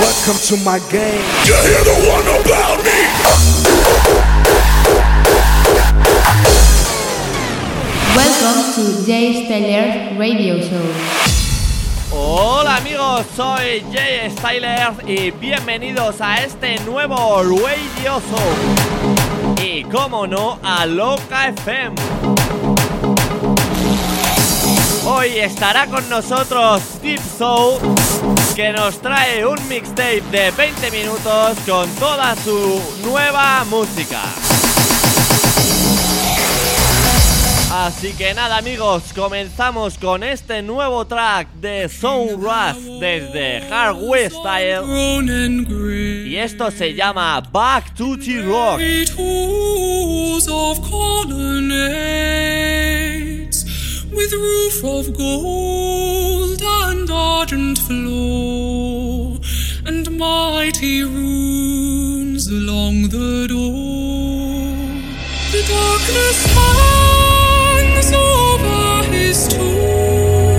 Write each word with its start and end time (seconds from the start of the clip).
Welcome 0.00 0.38
to 0.46 0.56
my 0.64 0.78
game. 0.90 1.26
You 1.44 1.54
hear 1.54 1.82
the 1.82 1.96
one 2.08 2.22
about 2.40 2.84
me? 2.84 3.09
Jay 9.06 9.44
Styler 9.44 10.16
Radio 10.18 10.56
Show. 10.56 10.80
Hola 12.12 12.76
amigos, 12.76 13.26
soy 13.36 13.84
Jay 13.92 14.30
Styler 14.30 14.92
y 15.06 15.30
bienvenidos 15.32 16.20
a 16.22 16.42
este 16.42 16.78
nuevo 16.80 17.42
Radio 17.42 18.20
Show. 18.20 19.62
Y 19.62 19.84
como 19.84 20.26
no, 20.26 20.58
a 20.62 20.86
Loca 20.86 21.48
FM. 21.48 21.94
Hoy 25.04 25.38
estará 25.38 25.86
con 25.86 26.08
nosotros 26.08 26.82
Deep 27.02 27.20
Soul, 27.36 27.78
que 28.56 28.72
nos 28.72 28.98
trae 29.02 29.44
un 29.44 29.58
mixtape 29.68 30.22
de 30.30 30.50
20 30.52 30.90
minutos 30.90 31.58
con 31.66 31.86
toda 31.96 32.34
su 32.36 32.80
nueva 33.04 33.62
música. 33.68 34.22
Así 37.72 38.12
que 38.14 38.34
nada 38.34 38.56
amigos, 38.56 39.12
comenzamos 39.14 39.96
con 39.96 40.24
este 40.24 40.60
nuevo 40.60 41.06
track 41.06 41.46
de 41.60 41.88
Sound 41.88 42.42
Rush 42.42 42.98
desde 42.98 43.60
Hardware 43.70 44.28
Style 44.28 44.82
y 46.26 46.34
esto 46.36 46.68
se 46.72 46.94
llama 46.94 47.40
Back 47.52 47.94
to 47.94 48.16
the 48.18 48.42
Rock. 48.42 48.78
Great 48.78 49.10
halls 49.16 50.48
of 50.48 50.80
colonnades 50.90 51.54
with 54.10 54.32
roof 54.32 54.82
of 54.82 55.16
gold 55.16 56.60
and 56.88 57.08
argent 57.08 57.78
floor 57.78 59.38
and 59.86 60.10
mighty 60.18 61.04
runes 61.04 62.48
along 62.48 63.10
the 63.10 63.46
door. 63.46 64.74
The 65.52 65.62
darkness 65.68 66.46
hangs 66.52 67.39
over 68.08 69.02
his 69.12 69.46
tomb 69.48 70.49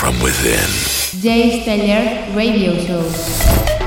from 0.00 0.18
within. 0.22 1.20
Jay 1.20 1.60
Styler 1.60 2.34
Radio 2.34 2.74
Show. 2.86 3.79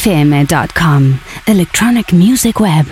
locafm.com, 0.00 1.18
electronic 1.46 2.12
music 2.12 2.60
web. 2.60 2.86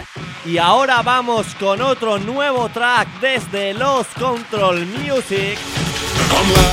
Y 0.45 0.59
ahora 0.59 1.03
vamos 1.03 1.47
con 1.59 1.81
otro 1.81 2.19
nuevo 2.19 2.69
track 2.69 3.09
desde 3.21 3.75
Los 3.75 4.07
Control 4.09 4.87
Music 4.87 5.59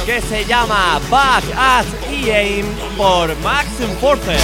que 0.06 0.22
se 0.22 0.46
llama 0.46 1.00
Back 1.10 1.44
at 1.58 1.86
E-Aim 2.10 2.66
por 2.98 3.36
Maxim 3.38 3.90
Forte. 4.00 4.38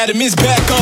At 0.00 0.08
him, 0.08 0.22
it's 0.22 0.34
back 0.34 0.70
on. 0.70 0.79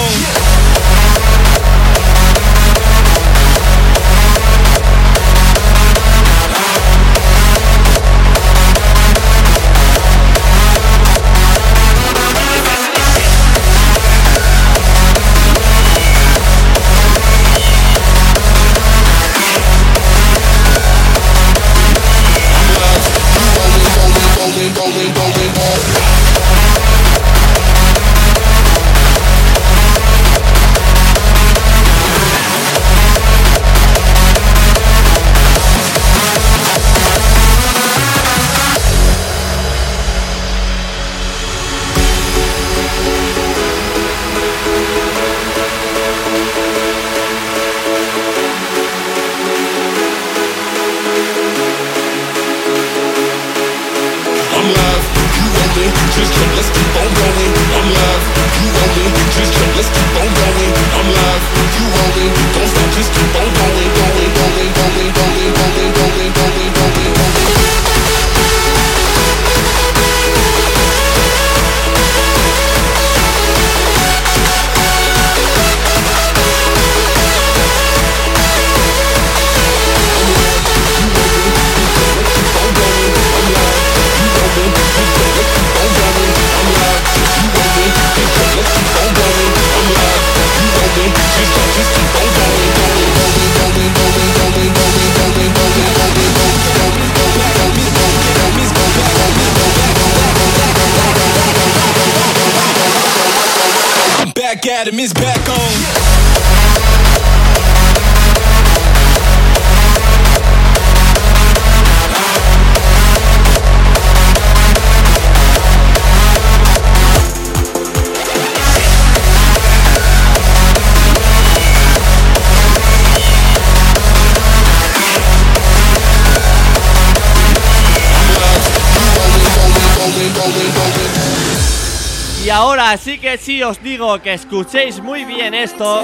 Ahora 132.59 132.97
sí 132.97 133.21
que 133.21 133.39
sí 133.39 133.63
os 133.63 133.81
digo 133.81 134.21
que 134.21 134.35
escuchéis 134.35 135.01
muy 135.01 135.25
bien 135.25 135.55
esto, 135.55 136.03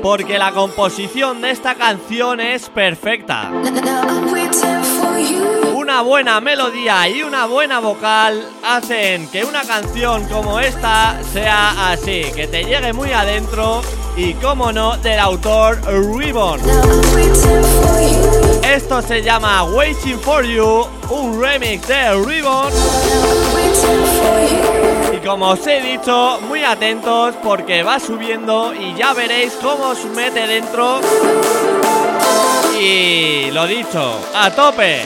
porque 0.00 0.38
la 0.38 0.52
composición 0.52 1.42
de 1.42 1.50
esta 1.50 1.74
canción 1.74 2.40
es 2.40 2.68
perfecta. 2.68 3.50
Una 5.74 6.02
buena 6.02 6.40
melodía 6.40 7.08
y 7.08 7.24
una 7.24 7.46
buena 7.46 7.80
vocal 7.80 8.48
hacen 8.64 9.26
que 9.28 9.44
una 9.44 9.62
canción 9.62 10.24
como 10.28 10.60
esta 10.60 11.18
sea 11.32 11.90
así, 11.90 12.22
que 12.36 12.46
te 12.46 12.64
llegue 12.64 12.92
muy 12.92 13.12
adentro 13.12 13.82
y 14.16 14.34
como 14.34 14.70
no 14.70 14.96
del 14.98 15.18
autor 15.18 15.80
Ribbon. 16.16 16.60
Esto 18.62 19.02
se 19.02 19.20
llama 19.20 19.64
Waiting 19.64 20.20
for 20.20 20.44
You, 20.44 20.86
un 21.10 21.40
remix 21.40 21.86
de 21.88 22.14
Ribbon. 22.24 22.72
Como 25.26 25.50
os 25.50 25.66
he 25.66 25.80
dicho, 25.80 26.38
muy 26.46 26.62
atentos 26.62 27.34
porque 27.42 27.82
va 27.82 27.98
subiendo 27.98 28.72
y 28.72 28.94
ya 28.94 29.12
veréis 29.12 29.54
cómo 29.60 29.88
os 29.88 30.04
mete 30.04 30.46
dentro. 30.46 31.00
Y 32.80 33.50
lo 33.50 33.66
dicho, 33.66 34.20
a 34.32 34.50
tope. 34.52 35.02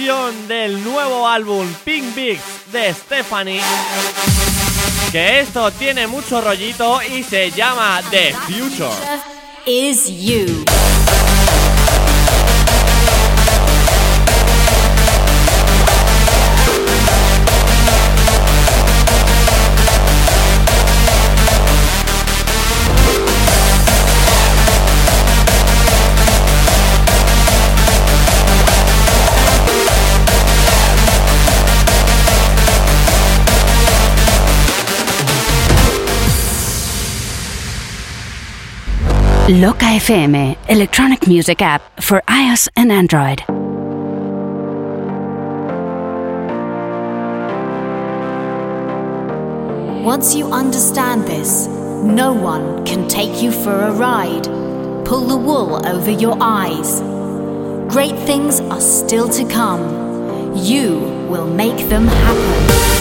Del 0.00 0.82
nuevo 0.82 1.28
álbum 1.28 1.66
Pink 1.84 2.14
Bigs 2.14 2.72
de 2.72 2.94
Stephanie. 2.94 3.60
Que 5.12 5.40
esto 5.40 5.70
tiene 5.72 6.06
mucho 6.06 6.40
rollito 6.40 7.02
y 7.02 7.22
se 7.22 7.50
llama 7.50 8.00
The 8.10 8.32
Future. 8.32 8.88
Is 9.66 10.06
you. 10.08 10.64
Loca 39.50 39.84
FM, 39.84 40.56
electronic 40.68 41.26
music 41.26 41.60
app 41.60 41.82
for 42.00 42.22
iOS 42.28 42.68
and 42.76 42.92
Android. 42.92 43.42
Once 50.04 50.36
you 50.36 50.52
understand 50.52 51.22
this, 51.22 51.66
no 51.66 52.32
one 52.32 52.86
can 52.86 53.08
take 53.08 53.42
you 53.42 53.50
for 53.50 53.72
a 53.72 53.90
ride. 53.90 54.44
Pull 55.04 55.26
the 55.26 55.36
wool 55.36 55.84
over 55.84 56.12
your 56.12 56.36
eyes. 56.40 57.00
Great 57.92 58.16
things 58.20 58.60
are 58.60 58.80
still 58.80 59.28
to 59.30 59.44
come. 59.48 60.54
You 60.56 61.00
will 61.28 61.48
make 61.52 61.88
them 61.88 62.06
happen. 62.06 62.99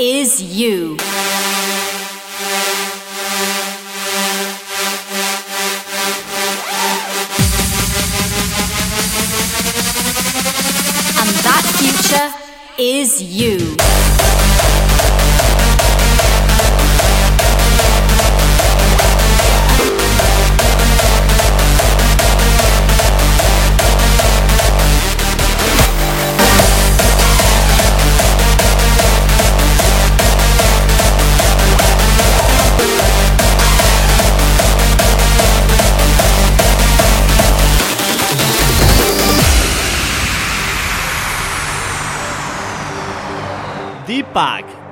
Is 0.00 0.42
you. 0.42 0.96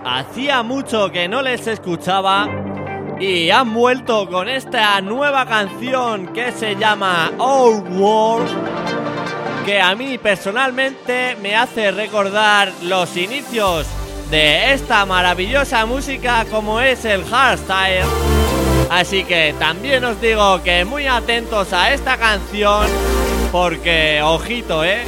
Hacía 0.05 0.63
mucho 0.63 1.11
que 1.11 1.27
no 1.27 1.41
les 1.41 1.67
escuchaba 1.67 2.47
y 3.19 3.49
han 3.49 3.73
vuelto 3.73 4.29
con 4.29 4.47
esta 4.47 5.01
nueva 5.01 5.47
canción 5.47 6.35
que 6.35 6.53
se 6.53 6.77
llama 6.77 7.33
Old 7.39 7.99
World, 7.99 8.47
que 9.65 9.81
a 9.81 9.95
mí 9.95 10.19
personalmente 10.19 11.35
me 11.41 11.57
hace 11.57 11.91
recordar 11.93 12.71
los 12.83 13.17
inicios 13.17 13.87
de 14.31 14.75
esta 14.75 15.07
maravillosa 15.07 15.87
música 15.87 16.45
como 16.51 16.79
es 16.81 17.07
el 17.07 17.25
hardstyle. 17.25 18.05
Así 18.91 19.25
que 19.25 19.55
también 19.59 20.05
os 20.05 20.21
digo 20.21 20.63
que 20.63 20.85
muy 20.85 21.07
atentos 21.07 21.73
a 21.73 21.95
esta 21.95 22.19
canción 22.19 22.87
porque 23.51 24.21
ojito, 24.23 24.85
¿eh? 24.85 25.05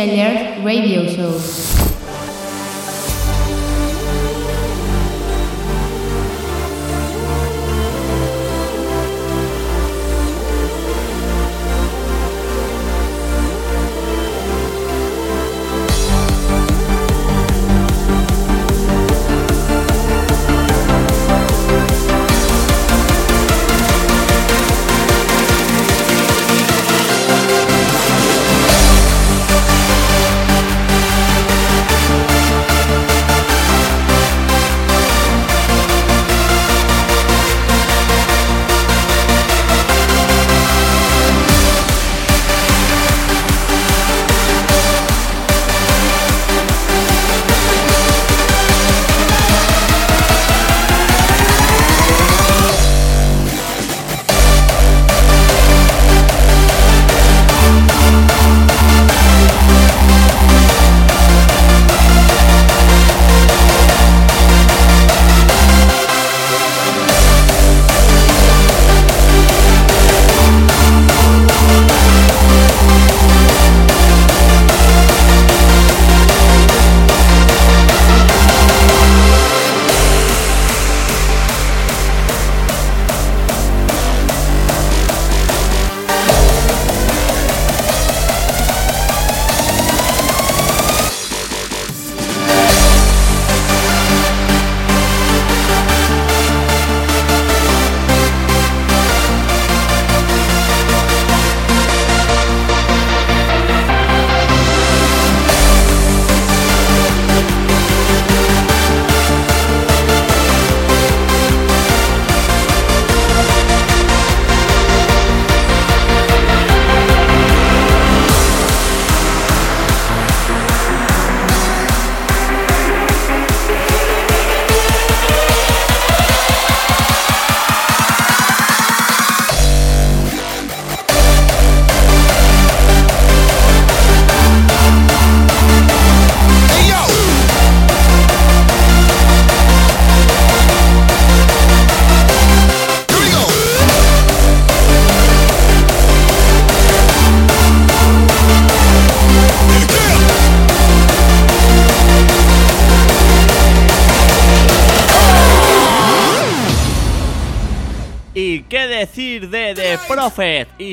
Stellar 0.00 0.64
Radio 0.64 1.06
Show. 1.06 1.49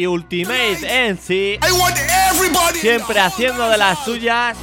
Y 0.08 0.10
Ultimate 0.10 1.10
NC, 1.10 1.60
siempre 2.80 3.20
haciendo 3.20 3.70
de 3.70 3.78
las 3.78 4.04
suyas. 4.06 4.58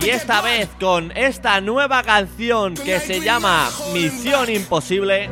Y 0.00 0.10
esta 0.10 0.42
vez 0.42 0.68
con 0.78 1.16
esta 1.16 1.60
nueva 1.60 2.02
canción 2.02 2.74
que 2.74 3.00
se 3.00 3.20
llama 3.20 3.70
Misión 3.92 4.50
Imposible. 4.50 5.30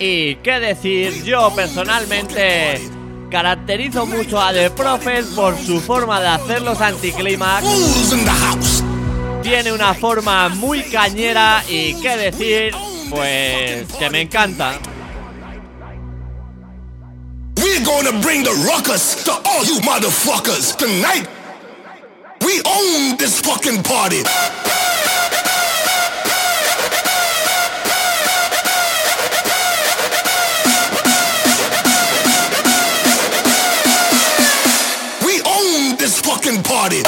Y 0.00 0.36
qué 0.36 0.60
decir, 0.60 1.22
yo 1.24 1.52
personalmente 1.54 2.80
caracterizo 3.30 4.06
mucho 4.06 4.40
a 4.40 4.52
The 4.52 4.70
Prophet 4.70 5.26
por 5.34 5.58
su 5.58 5.80
forma 5.80 6.20
de 6.20 6.28
hacer 6.28 6.62
los 6.62 6.80
anticlimax. 6.80 7.64
Tiene 9.42 9.72
una 9.72 9.92
forma 9.94 10.48
muy 10.48 10.82
cañera 10.84 11.62
y 11.68 11.94
qué 12.00 12.16
decir, 12.16 12.74
pues 13.10 13.92
que 13.98 14.08
me 14.10 14.22
encanta. 14.22 14.78
We're 17.76 17.84
gonna 17.84 18.18
bring 18.22 18.42
the 18.42 18.52
ruckus 18.66 19.22
to 19.24 19.32
all 19.32 19.62
you 19.66 19.80
motherfuckers 19.80 20.74
tonight. 20.76 21.28
We 22.40 22.62
own 22.64 23.18
this 23.18 23.38
fucking 23.42 23.82
party. 23.82 24.22
We 35.22 35.42
own 35.42 35.96
this 35.98 36.18
fucking 36.22 36.62
party. 36.62 37.02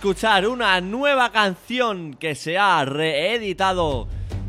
Escuchar 0.00 0.48
una 0.48 0.80
nueva 0.80 1.30
canción 1.30 2.14
que 2.14 2.34
se 2.34 2.56
ha 2.56 2.86
reeditado 2.86 4.08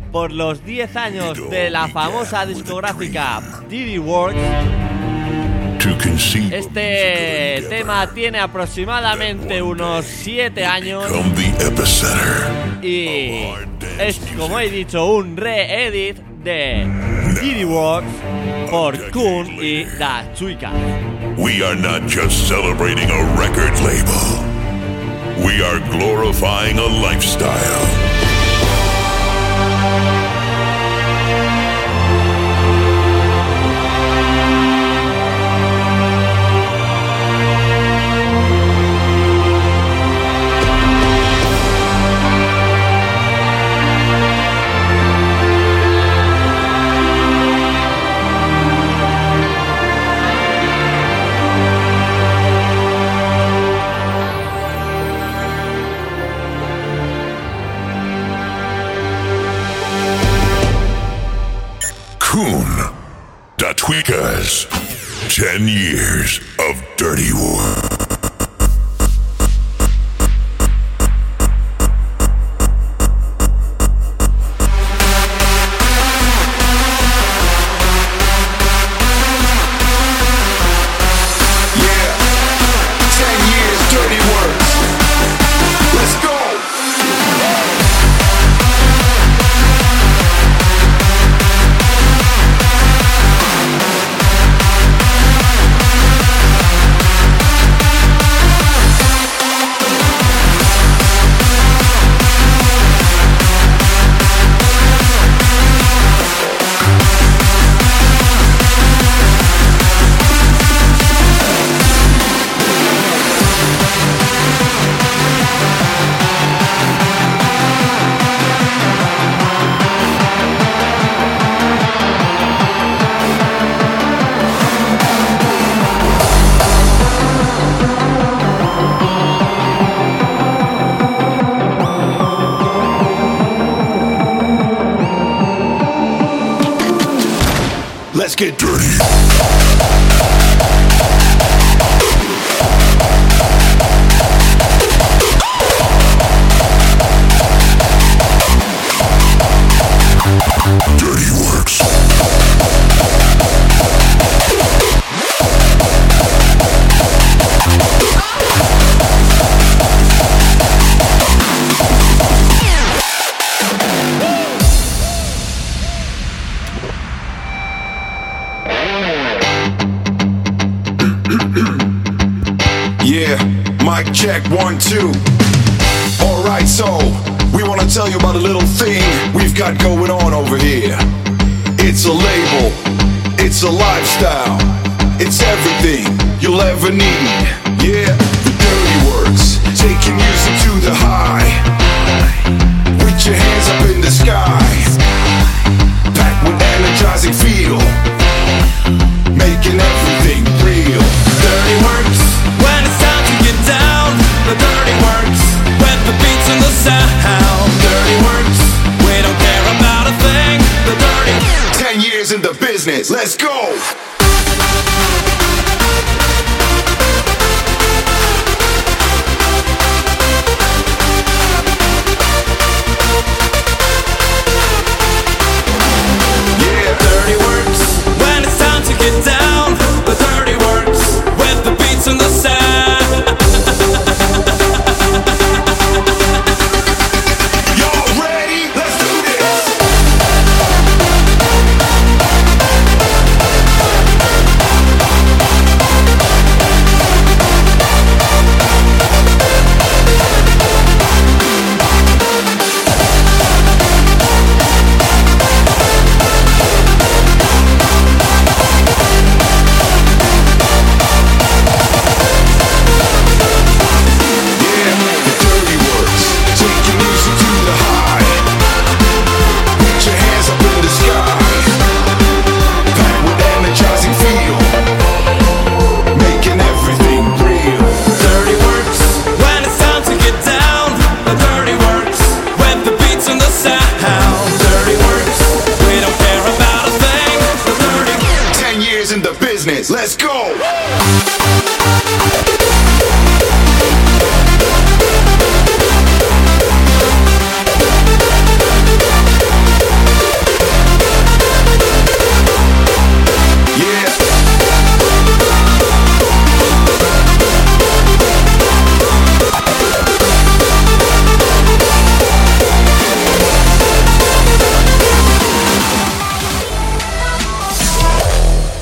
por 0.09 0.31
los 0.31 0.63
10 0.63 0.95
años 0.95 1.49
de 1.49 1.69
la 1.69 1.89
famosa 1.89 2.45
discográfica 2.45 3.41
Diddy 3.67 3.97
Works. 3.97 4.39
Este 6.53 7.65
tema 7.67 8.07
tiene 8.13 8.39
aproximadamente 8.39 9.61
unos 9.61 10.05
7 10.05 10.65
años 10.65 11.03
y 12.81 13.43
es, 13.99 14.21
como 14.37 14.57
he 14.57 14.69
dicho, 14.69 15.05
un 15.05 15.35
reedit 15.35 16.15
de 16.45 16.87
Diddy 17.41 17.65
Works 17.65 18.07
por 18.69 19.11
Kun 19.11 19.61
y 19.61 19.83
Da 19.99 20.33
Chuica. 20.33 20.71
We 21.35 21.61
are 21.61 21.75
not 21.75 22.03
just 22.09 22.47
celebrating 22.47 23.11
a 23.11 23.21
record 23.37 23.77
label. 23.81 24.60
We 25.37 25.61
are 25.61 25.79
glorifying 25.91 26.77
a 26.77 26.85
lifestyle. 26.85 28.10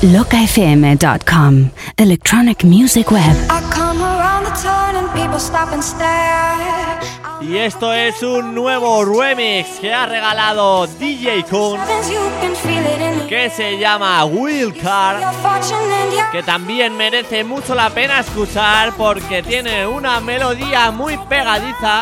LocaFM.com 0.02 1.68
Electronic 1.94 2.64
Music 2.64 3.12
Web. 3.12 3.36
Y 7.42 7.58
esto 7.58 7.92
es 7.92 8.22
un 8.22 8.54
nuevo 8.54 9.04
remix 9.04 9.78
que 9.78 9.92
ha 9.92 10.06
regalado 10.06 10.86
DJ 10.86 11.44
Kun 11.44 11.78
que 13.28 13.50
se 13.50 13.78
llama 13.78 14.24
Wildcard 14.24 15.22
que 16.32 16.42
también 16.44 16.96
merece 16.96 17.44
mucho 17.44 17.74
la 17.74 17.90
pena 17.90 18.20
escuchar 18.20 18.94
porque 18.96 19.42
tiene 19.42 19.86
una 19.86 20.20
melodía 20.20 20.90
muy 20.90 21.18
pegadiza 21.28 22.00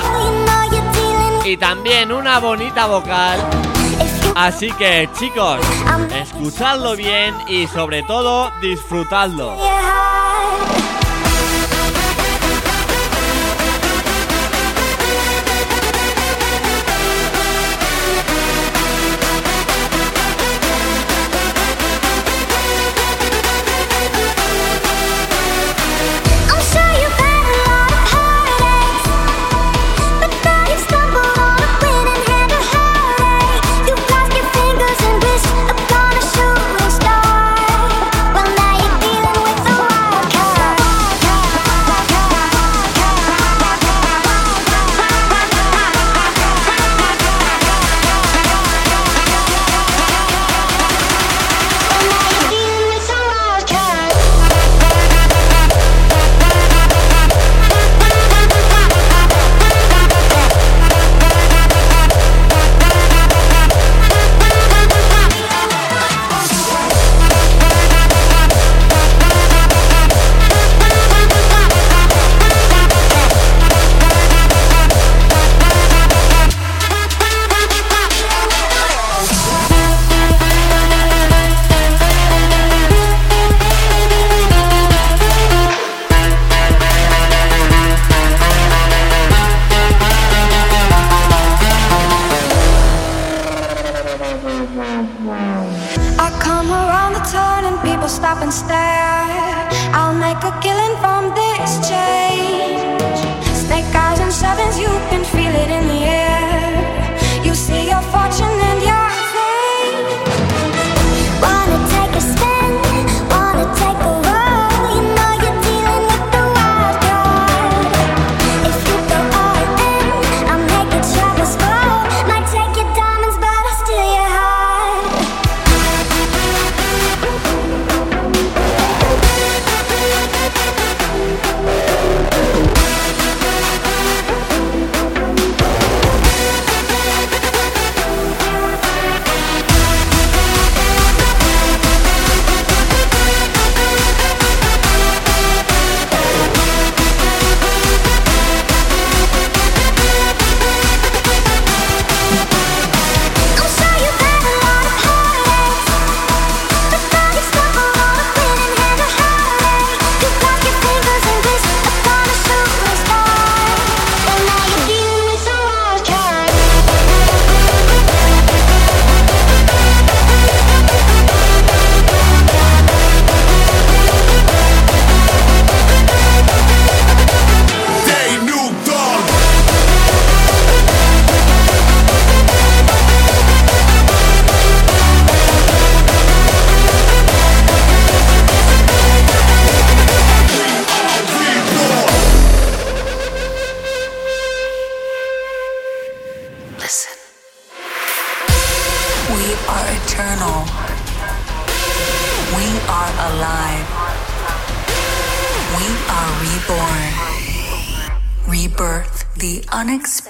y 1.44 1.56
también 1.56 2.12
una 2.12 2.38
bonita 2.38 2.86
vocal. 2.86 3.67
Así 4.34 4.70
que 4.72 5.08
chicos, 5.18 5.60
escuchadlo 6.14 6.96
bien 6.96 7.34
y 7.48 7.66
sobre 7.66 8.02
todo 8.02 8.50
disfrutadlo. 8.60 9.56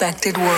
infected 0.09 0.48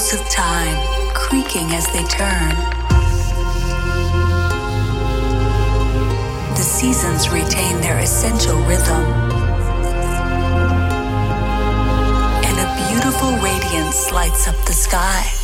wheels 0.00 0.14
of 0.14 0.28
time 0.30 0.76
creaking 1.14 1.72
as 1.72 1.86
they 1.92 2.02
turn. 2.04 2.54
The 6.56 6.62
seasons 6.62 7.28
retain 7.28 7.80
their 7.82 7.98
essential 7.98 8.56
rhythm. 8.64 9.04
And 12.46 12.56
a 12.58 12.88
beautiful 12.88 13.32
radiance 13.42 14.10
lights 14.10 14.48
up 14.48 14.56
the 14.64 14.72
sky. 14.72 15.39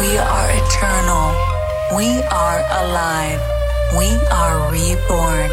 We 0.00 0.16
are 0.16 0.48
eternal. 0.50 1.28
We 1.94 2.22
are 2.22 2.60
alive. 2.80 3.42
We 3.98 4.08
are 4.32 4.72
reborn. 4.72 5.50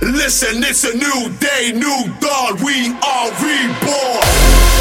Listen, 0.00 0.64
it's 0.64 0.84
a 0.84 0.96
new 0.96 1.28
day, 1.36 1.72
new 1.72 2.08
dawn. 2.20 2.56
We 2.64 2.88
are 3.04 3.28
reborn. 3.36 4.71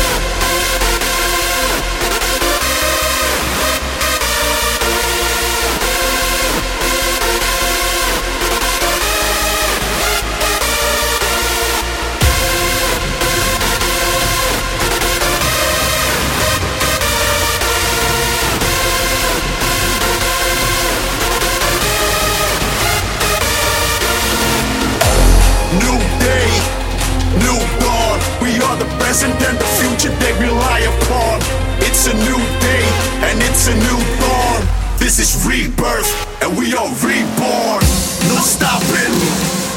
Present 29.12 29.44
and 29.44 29.60
the 29.60 29.72
future 29.84 30.14
they 30.24 30.32
rely 30.40 30.80
upon. 30.88 31.36
It's 31.84 32.08
a 32.08 32.16
new 32.16 32.42
day 32.64 32.86
and 33.28 33.44
it's 33.44 33.68
a 33.68 33.76
new 33.76 34.00
dawn. 34.24 34.64
This 35.04 35.20
is 35.20 35.36
rebirth 35.44 36.08
and 36.40 36.56
we 36.56 36.72
are 36.80 36.88
reborn. 37.04 37.84
No 38.32 38.40
stopping, 38.40 39.12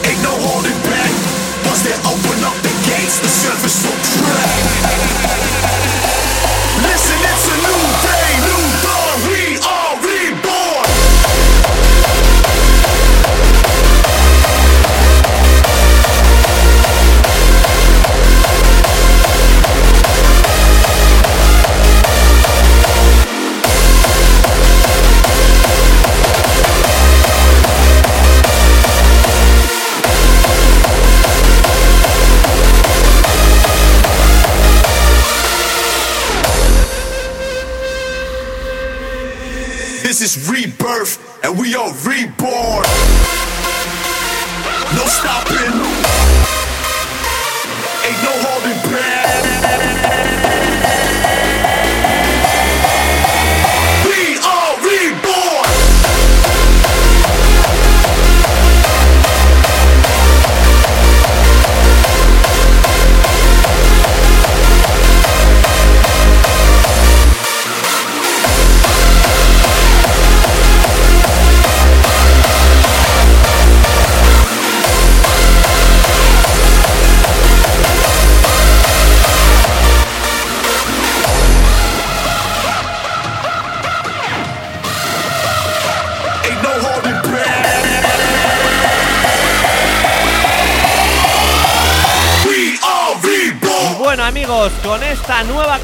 ain't 0.06 0.22
no 0.22 0.30
holding 0.38 0.78
back. 0.86 1.10
Once 1.66 1.82
they 1.82 1.96
open 2.06 2.38
up 2.46 2.54
the 2.62 2.74
gates, 2.86 3.18
the 3.18 3.32
surface 3.42 3.82
will 3.82 3.98
crack. 4.22 4.54
Listen, 6.86 7.18
it's 7.26 7.46
a 7.50 7.56
new 7.66 7.83
everybody. 42.06 42.43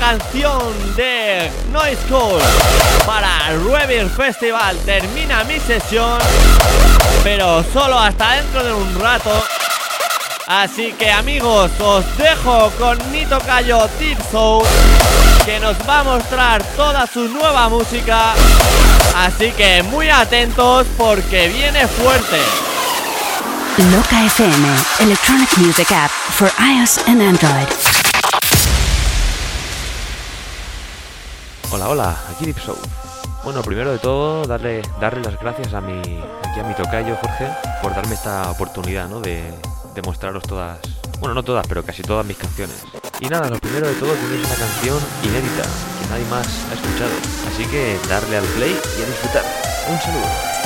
Canción 0.00 0.96
de 0.96 1.50
Noise 1.70 1.98
School 2.08 2.40
para 3.06 3.50
Revere 3.50 4.08
Festival 4.08 4.74
termina 4.86 5.44
mi 5.44 5.60
sesión, 5.60 6.18
pero 7.22 7.62
solo 7.70 7.98
hasta 7.98 8.32
dentro 8.32 8.64
de 8.64 8.72
un 8.72 8.98
rato. 8.98 9.30
Así 10.46 10.94
que 10.98 11.10
amigos, 11.10 11.70
os 11.78 12.04
dejo 12.16 12.70
con 12.78 12.98
Nito 13.12 13.38
Cayo 13.40 13.86
Deep 13.98 14.18
Soul, 14.30 14.64
que 15.44 15.60
nos 15.60 15.76
va 15.86 16.00
a 16.00 16.04
mostrar 16.04 16.64
toda 16.76 17.06
su 17.06 17.28
nueva 17.28 17.68
música. 17.68 18.32
Así 19.14 19.52
que 19.52 19.82
muy 19.82 20.08
atentos 20.08 20.86
porque 20.96 21.48
viene 21.48 21.86
fuerte. 21.86 22.38
Loca 23.94 24.24
FM, 24.24 24.68
electronic 25.00 25.58
music 25.58 25.92
app 25.92 26.10
for 26.10 26.50
iOS 26.58 27.06
and 27.06 27.20
Android. 27.20 27.99
Hola, 31.92 32.16
aquí 32.30 32.44
Deep 32.44 32.60
Soul. 32.60 32.78
Bueno, 33.42 33.62
primero 33.62 33.90
de 33.90 33.98
todo, 33.98 34.44
darle, 34.44 34.80
darle 35.00 35.22
las 35.22 35.40
gracias 35.40 35.74
a 35.74 35.80
mi, 35.80 35.98
aquí 35.98 36.60
a 36.60 36.76
tocayo 36.76 37.16
Jorge 37.16 37.48
por 37.82 37.92
darme 37.92 38.14
esta 38.14 38.48
oportunidad, 38.48 39.08
¿no? 39.08 39.18
De, 39.18 39.42
de 39.92 40.02
mostraros 40.02 40.44
todas, 40.44 40.78
bueno, 41.18 41.34
no 41.34 41.42
todas, 41.42 41.66
pero 41.66 41.82
casi 41.82 42.04
todas 42.04 42.24
mis 42.24 42.36
canciones. 42.36 42.76
Y 43.18 43.26
nada, 43.26 43.50
lo 43.50 43.58
primero 43.58 43.88
de 43.88 43.94
todo 43.94 44.12
tenéis 44.12 44.46
una 44.46 44.54
canción 44.54 44.98
inédita 45.24 45.64
que 45.64 46.08
nadie 46.10 46.24
más 46.26 46.46
ha 46.70 46.74
escuchado. 46.74 47.10
Así 47.52 47.64
que 47.64 47.98
darle 48.08 48.36
al 48.36 48.44
play 48.44 48.70
y 48.70 49.02
a 49.02 49.06
disfrutar. 49.06 49.42
Un 49.90 49.98
saludo. 49.98 50.59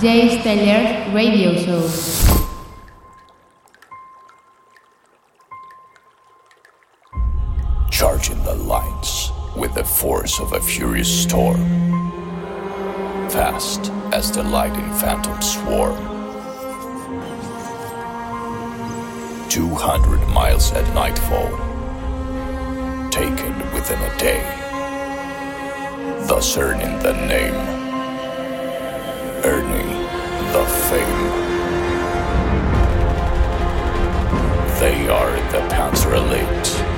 Jay 0.00 0.40
Stellar 0.40 1.12
Radio 1.14 1.54
Show. 1.54 2.38
charging 7.98 8.40
the 8.44 8.54
lights 8.54 9.32
with 9.56 9.74
the 9.74 9.82
force 9.82 10.38
of 10.38 10.52
a 10.52 10.60
furious 10.60 11.08
storm. 11.22 11.58
Fast 13.28 13.90
as 14.12 14.30
the 14.30 14.44
lightning 14.44 14.88
phantom 14.94 15.42
swarm. 15.42 15.98
200 19.48 20.28
miles 20.28 20.70
at 20.72 20.86
nightfall, 20.94 21.50
taken 23.10 23.52
within 23.72 24.00
a 24.00 24.16
day. 24.16 24.44
Thus 26.28 26.56
earning 26.56 27.00
the 27.00 27.14
name, 27.26 27.54
earning 29.44 29.87
the 30.52 30.64
fame. 30.64 31.30
They 34.80 35.08
are 35.08 35.32
the 35.52 35.60
Panzer 35.68 36.14
Elite 36.14 36.97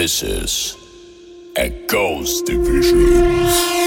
This 0.00 0.22
is 0.22 0.76
a 1.58 1.68
Ghost 1.86 2.46
Division. 2.46 3.79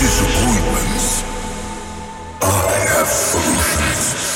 Disappointments. 0.00 1.24
I 2.42 2.44
have 2.94 3.08
solutions. 3.08 4.27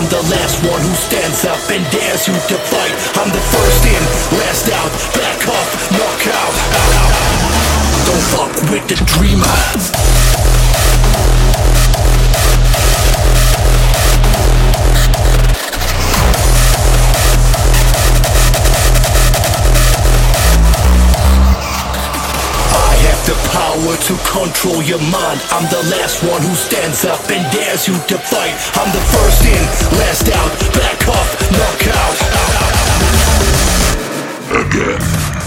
I'm 0.00 0.08
the 0.08 0.22
last 0.32 0.64
one 0.64 0.80
who 0.80 0.94
stands 0.94 1.44
up 1.44 1.60
and 1.68 1.84
dares 1.92 2.26
you 2.26 2.32
to 2.32 2.56
fight. 2.72 2.96
I'm 3.20 3.28
the 3.28 3.44
first 3.52 3.84
in, 3.84 4.02
last 4.40 4.72
out, 4.72 4.90
back 5.12 5.46
off, 5.46 5.90
knockout. 5.92 6.56
Don't 8.06 8.24
fuck 8.32 8.72
with 8.72 8.88
the 8.88 8.96
dreamer. 9.04 9.99
Power 23.80 23.96
to 23.96 24.14
control 24.28 24.82
your 24.82 24.98
mind. 25.10 25.40
I'm 25.50 25.64
the 25.70 25.82
last 25.96 26.22
one 26.22 26.42
who 26.42 26.54
stands 26.54 27.04
up 27.04 27.20
and 27.30 27.52
dares 27.52 27.86
you 27.88 27.94
to 27.94 28.18
fight. 28.18 28.54
I'm 28.76 28.92
the 28.92 29.00
first 29.00 29.44
in, 29.44 29.62
last 29.98 30.28
out, 30.28 30.50
back 30.74 31.08
off, 31.08 31.30
knockout. 31.52 32.16
Again. 34.66 35.39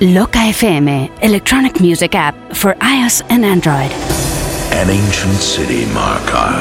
Loca 0.00 0.36
FM, 0.36 1.08
electronic 1.22 1.80
music 1.80 2.14
app 2.14 2.34
for 2.54 2.74
iOS 2.74 3.22
and 3.30 3.46
Android. 3.46 3.90
An 4.76 4.90
ancient 4.90 5.40
city, 5.40 5.86
Markar. 5.86 6.60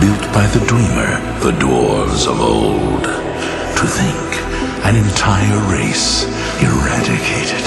Built 0.00 0.32
by 0.32 0.46
the 0.46 0.64
dreamer, 0.64 1.20
the 1.40 1.52
dwarves 1.60 2.26
of 2.26 2.40
old. 2.40 3.04
To 3.04 3.86
think, 3.86 4.40
an 4.86 4.96
entire 4.96 5.60
race 5.70 6.24
eradicated. 6.62 7.64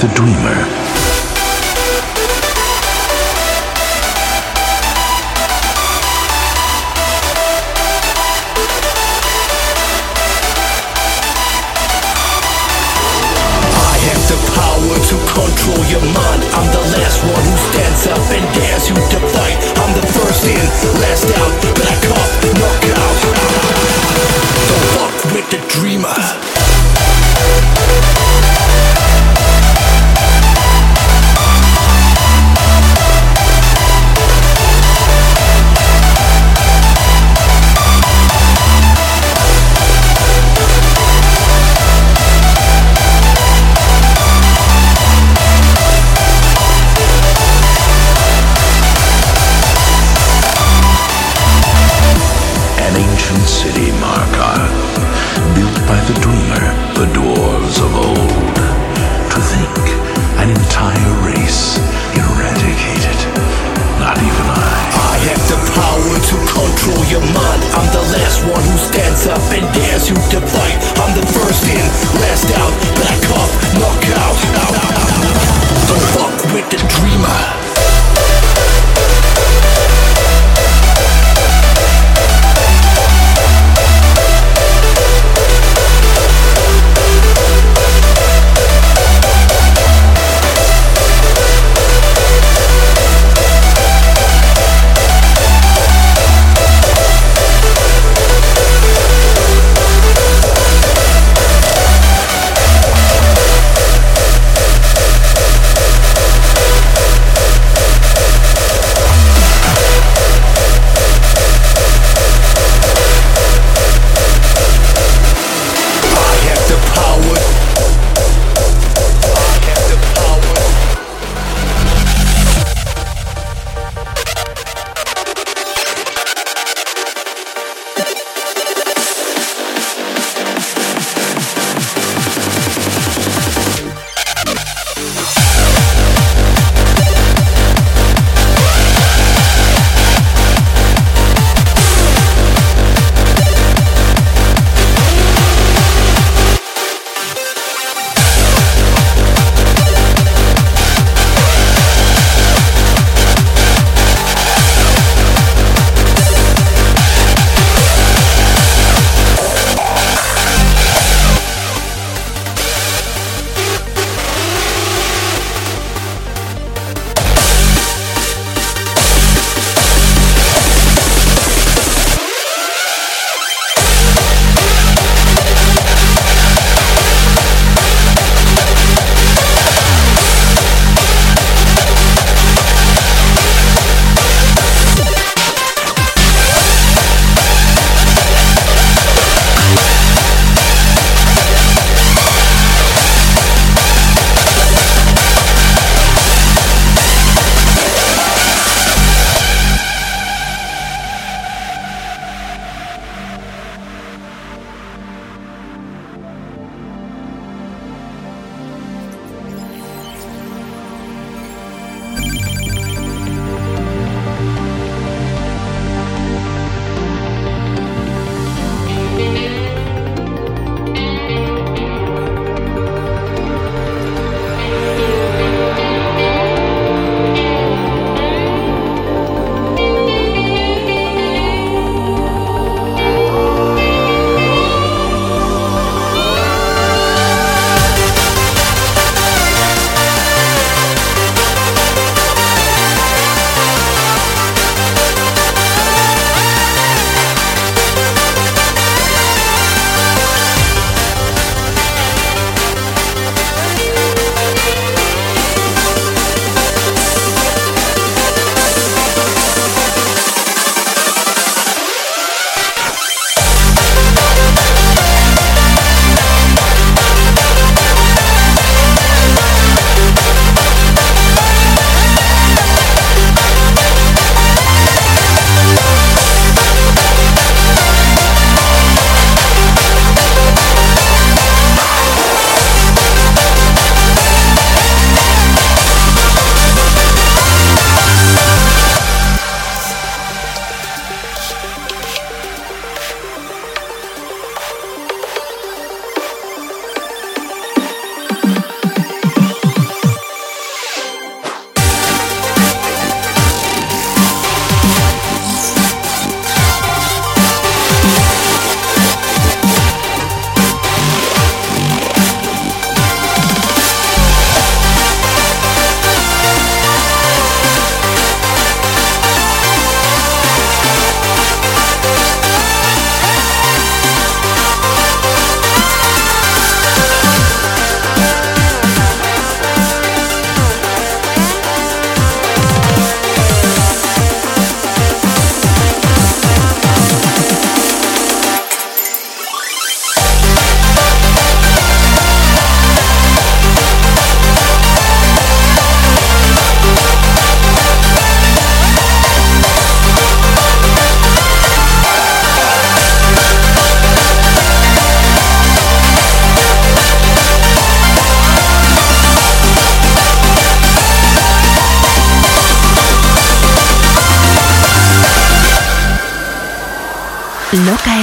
The 0.00 0.10
dreamer. 0.16 0.91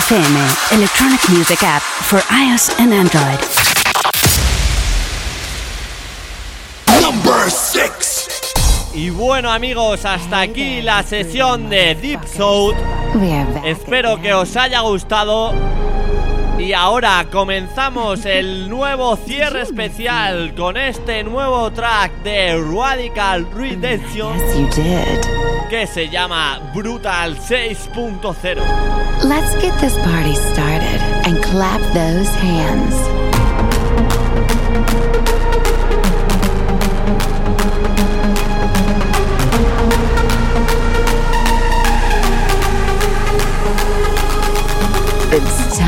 FM, 0.10 0.76
electronic 0.76 1.30
music 1.30 1.62
app 1.62 1.84
for 1.84 2.18
iOS 2.32 2.72
and 2.80 2.91
Android. 2.91 3.39
Number 6.99 7.51
six. 7.51 8.28
Y 8.95 9.12
bueno 9.12 9.51
amigos, 9.51 10.05
hasta 10.05 10.39
aquí 10.39 10.82
la 10.82 11.03
sesión 11.03 11.70
de 11.70 11.93
Deep 11.93 12.26
Soul. 12.26 12.74
Espero 13.64 14.20
que 14.20 14.34
os 14.34 14.55
haya 14.55 14.80
gustado. 14.80 15.53
Y 16.70 16.74
ahora 16.74 17.26
comenzamos 17.32 18.28
el 18.28 18.70
nuevo 18.70 19.15
cierre 19.15 19.63
especial 19.63 20.53
con 20.53 20.78
este 20.78 21.24
nuevo 21.24 21.72
track 21.72 22.11
de 22.22 22.63
Radical 22.63 23.47
Redemption 23.51 24.38
que 25.67 25.88
se 25.88 26.09
llama 26.09 26.59
Brutal 26.76 27.39
6.0. 27.39 28.61
Let's 29.24 29.55
get 29.59 29.74
this 29.80 29.97
party 29.97 30.36
started 30.36 31.01
and 31.26 31.41
clap 31.41 31.82
those 31.95 32.30
hands. 32.36 33.18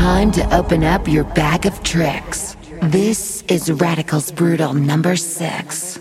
Time 0.02 0.32
to 0.32 0.42
open 0.52 0.82
up 0.82 1.06
your 1.06 1.22
bag 1.22 1.64
of 1.64 1.80
tricks. 1.84 2.56
This 2.82 3.44
is 3.46 3.70
Radical's 3.70 4.32
Brutal 4.32 4.74
number 4.74 5.14
six. 5.14 5.96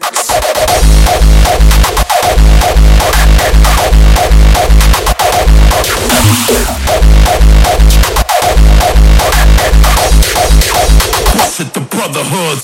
Visit 11.35 11.71
the 11.75 11.81
Brotherhood. 11.91 12.59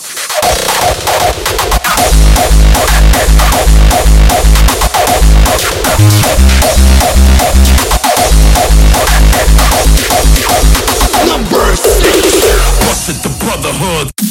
Hood. 13.80 14.27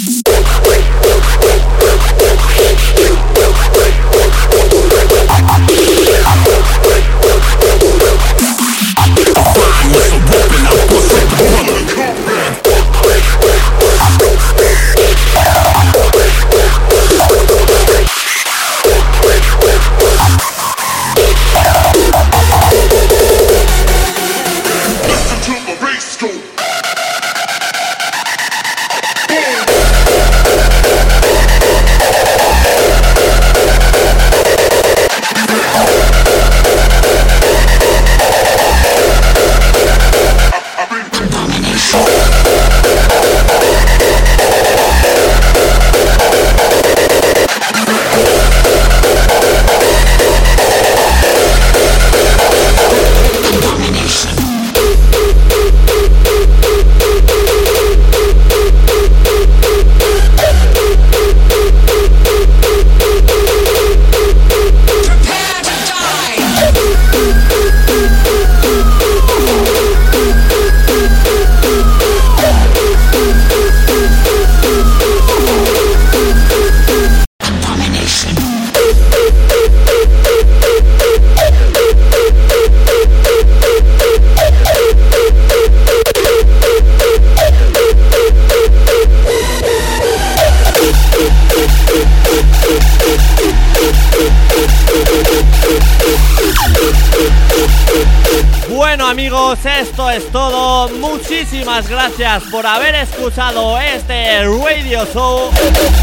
Gracias 102.18 102.50
por 102.50 102.66
haber 102.66 102.94
escuchado 102.94 103.78
este 103.78 104.42
Radio 104.44 105.04
Show. 105.12 105.50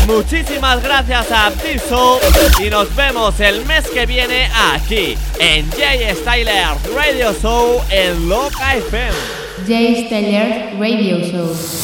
Muchísimas 0.06 0.84
gracias 0.84 1.32
a 1.32 1.52
Show. 1.90 2.20
Y 2.64 2.70
nos 2.70 2.96
vemos 2.96 3.40
el 3.40 3.66
mes 3.66 3.88
que 3.88 4.06
viene 4.06 4.48
aquí 4.74 5.18
en 5.40 5.70
Jay 5.72 6.16
Styler 6.16 6.76
Radio 6.96 7.34
Show 7.42 7.82
en 7.90 8.30
Loca 8.30 8.76
FM. 8.76 9.18
Jay 9.68 10.06
Stellar 10.06 10.74
Radio 10.80 11.18
Show. 11.20 11.83